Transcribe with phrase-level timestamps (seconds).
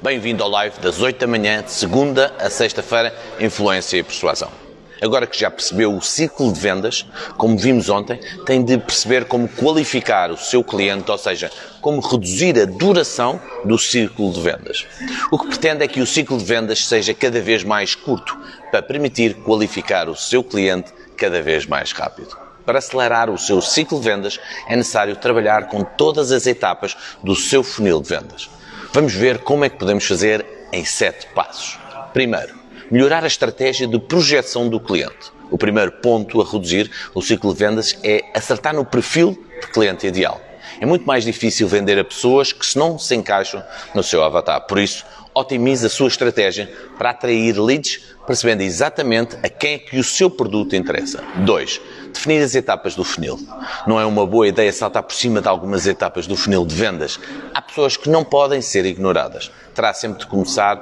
[0.00, 4.48] Bem-vindo ao live das 8 da manhã, de segunda a sexta-feira, Influência e Persuasão.
[5.02, 7.04] Agora que já percebeu o ciclo de vendas,
[7.36, 11.50] como vimos ontem, tem de perceber como qualificar o seu cliente, ou seja,
[11.80, 14.86] como reduzir a duração do ciclo de vendas.
[15.32, 18.38] O que pretende é que o ciclo de vendas seja cada vez mais curto,
[18.70, 22.38] para permitir qualificar o seu cliente cada vez mais rápido.
[22.64, 24.38] Para acelerar o seu ciclo de vendas,
[24.68, 28.57] é necessário trabalhar com todas as etapas do seu funil de vendas.
[28.92, 31.78] Vamos ver como é que podemos fazer em sete passos.
[32.14, 32.54] Primeiro,
[32.90, 35.30] melhorar a estratégia de projeção do cliente.
[35.50, 40.06] O primeiro ponto a reduzir o ciclo de vendas é acertar no perfil de cliente
[40.06, 40.40] ideal.
[40.80, 43.62] É muito mais difícil vender a pessoas que se não se encaixam
[43.94, 44.60] no seu avatar.
[44.66, 45.04] Por isso,
[45.34, 50.28] otimize a sua estratégia para atrair leads, percebendo exatamente a quem é que o seu
[50.28, 51.22] produto interessa.
[51.36, 51.80] 2.
[52.12, 53.38] Definir as etapas do funil.
[53.86, 57.18] Não é uma boa ideia saltar por cima de algumas etapas do funil de vendas.
[57.54, 59.50] Há pessoas que não podem ser ignoradas.
[59.74, 60.80] Terá sempre de começar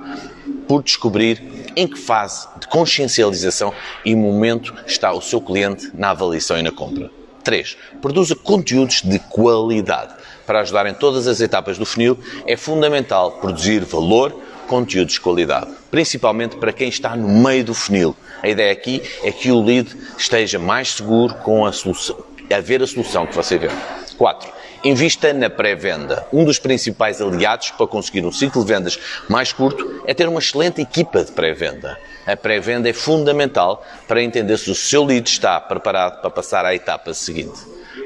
[0.67, 3.73] por descobrir em que fase de consciencialização
[4.05, 7.11] e momento está o seu cliente na avaliação e na compra.
[7.47, 7.77] 3.
[8.03, 10.13] Produza conteúdos de qualidade.
[10.45, 15.71] Para ajudar em todas as etapas do funil, é fundamental produzir valor, conteúdos de qualidade,
[15.89, 18.17] principalmente para quem está no meio do funil.
[18.43, 22.19] A ideia aqui é que o lead esteja mais seguro com a solução,
[22.53, 23.71] a ver a solução que você vê.
[24.19, 24.56] 4.
[24.85, 26.27] Invista na pré-venda.
[26.33, 30.39] Um dos principais aliados para conseguir um ciclo de vendas mais curto é ter uma
[30.39, 31.99] excelente equipa de pré-venda.
[32.27, 36.75] A pré-venda é fundamental para entender se o seu lead está preparado para passar à
[36.75, 37.59] etapa seguinte.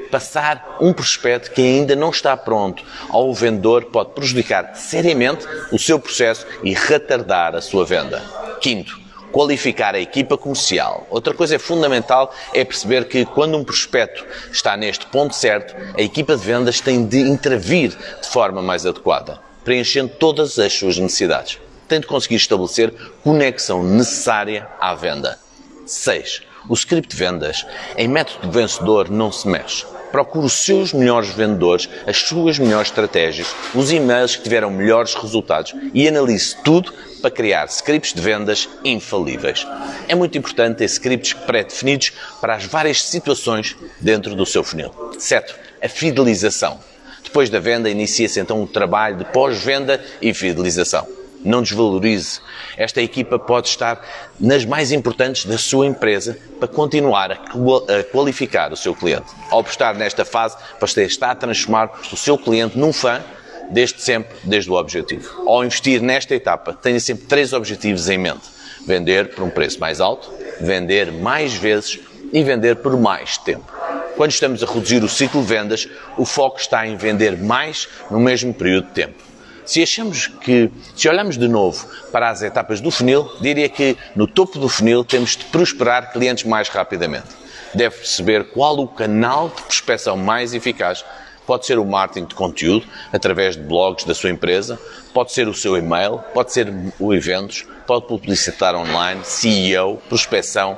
[0.09, 5.99] Passar um prospecto que ainda não está pronto ao vendedor pode prejudicar seriamente o seu
[5.99, 8.21] processo e retardar a sua venda.
[8.59, 9.00] Quinto,
[9.31, 11.07] qualificar a equipa comercial.
[11.09, 16.35] Outra coisa fundamental é perceber que quando um prospecto está neste ponto certo, a equipa
[16.35, 17.89] de vendas tem de intervir
[18.21, 21.59] de forma mais adequada, preenchendo todas as suas necessidades.
[21.87, 25.39] Tem de conseguir estabelecer conexão necessária à venda.
[25.85, 26.41] 6.
[26.69, 27.65] O script de vendas
[27.97, 29.85] em método vencedor não se mexe.
[30.11, 35.73] Procure os seus melhores vendedores, as suas melhores estratégias, os e-mails que tiveram melhores resultados
[35.93, 39.65] e analise tudo para criar scripts de vendas infalíveis.
[40.07, 42.11] É muito importante ter scripts pré-definidos
[42.41, 44.91] para as várias situações dentro do seu funil.
[45.17, 45.53] 7.
[45.81, 46.79] A fidelização.
[47.23, 52.39] Depois da venda, inicia-se então um trabalho de pós-venda e fidelização não desvalorize.
[52.77, 54.05] Esta equipa pode estar
[54.39, 59.27] nas mais importantes da sua empresa para continuar a qualificar o seu cliente.
[59.49, 63.21] Ao apostar nesta fase, você está a transformar o seu cliente num fã
[63.69, 65.47] desde sempre, desde o objetivo.
[65.47, 68.49] Ao investir nesta etapa, tenha sempre três objetivos em mente:
[68.85, 71.99] vender por um preço mais alto, vender mais vezes
[72.31, 73.71] e vender por mais tempo.
[74.15, 75.87] Quando estamos a reduzir o ciclo de vendas,
[76.17, 79.30] o foco está em vender mais no mesmo período de tempo.
[79.65, 84.27] Se achamos que, se olhamos de novo para as etapas do funil, diria que no
[84.27, 87.27] topo do funil temos de prosperar clientes mais rapidamente.
[87.73, 91.05] Deve perceber qual o canal de prospecção mais eficaz.
[91.45, 94.79] Pode ser o marketing de conteúdo, através de blogs da sua empresa,
[95.13, 100.77] pode ser o seu e-mail, pode ser o eventos, pode publicitar online, CEO, prospecção,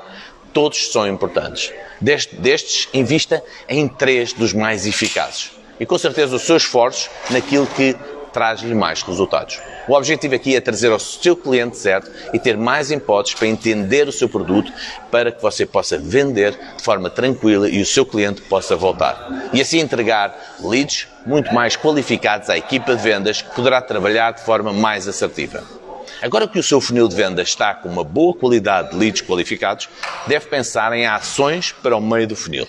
[0.54, 1.72] todos são importantes.
[2.00, 5.52] destes, invista em três dos mais eficazes.
[5.80, 7.96] E com certeza os seus esforços naquilo que
[8.34, 9.62] traz-lhe mais resultados.
[9.88, 14.08] O objetivo aqui é trazer ao seu cliente certo e ter mais hipóteses para entender
[14.08, 14.72] o seu produto
[15.12, 19.50] para que você possa vender de forma tranquila e o seu cliente possa voltar.
[19.54, 24.42] E assim entregar leads muito mais qualificados à equipa de vendas que poderá trabalhar de
[24.42, 25.64] forma mais assertiva.
[26.22, 29.90] Agora que o seu funil de vendas está com uma boa qualidade de leads qualificados,
[30.26, 32.68] deve pensar em ações para o meio do funil.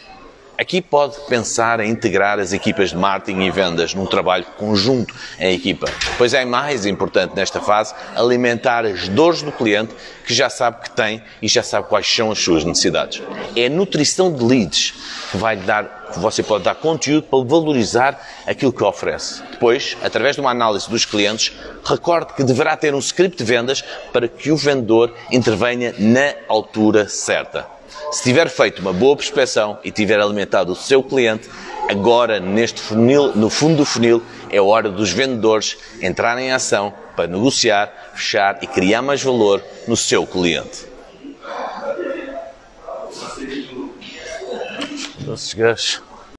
[0.56, 5.53] Aqui pode pensar em integrar as equipas de marketing e vendas num trabalho conjunto em
[5.53, 9.92] equipa, pois é mais importante nesta fase alimentar as dores do cliente
[10.25, 13.20] que já sabe que tem e já sabe quais são as suas necessidades.
[13.56, 14.94] É a nutrição de leads
[15.32, 19.42] que vai dar, que você pode dar conteúdo para valorizar aquilo que oferece.
[19.50, 21.53] Depois, através de uma análise dos clientes,
[21.84, 27.09] recorde que deverá ter um script de vendas para que o vendedor intervenha na altura
[27.09, 27.73] certa.
[28.12, 31.48] Se tiver feito uma boa prospeção e tiver alimentado o seu cliente,
[31.88, 37.26] agora neste funil, no fundo do funil, é hora dos vendedores entrarem em ação para
[37.26, 40.86] negociar, fechar e criar mais valor no seu cliente.
[45.32, 46.14] Esses gajos.